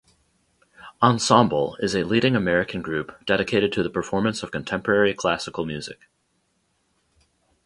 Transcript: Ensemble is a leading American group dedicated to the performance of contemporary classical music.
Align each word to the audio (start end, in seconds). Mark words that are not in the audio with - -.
Ensemble 1.03 1.75
is 1.75 1.93
a 1.93 2.01
leading 2.03 2.35
American 2.35 2.81
group 2.81 3.23
dedicated 3.23 3.71
to 3.71 3.83
the 3.83 3.89
performance 3.91 4.41
of 4.41 4.49
contemporary 4.49 5.13
classical 5.13 5.63
music. 5.63 6.07